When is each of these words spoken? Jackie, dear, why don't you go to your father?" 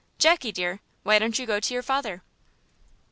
Jackie, 0.17 0.51
dear, 0.51 0.79
why 1.03 1.19
don't 1.19 1.37
you 1.37 1.45
go 1.45 1.59
to 1.59 1.73
your 1.75 1.83
father?" 1.83 2.23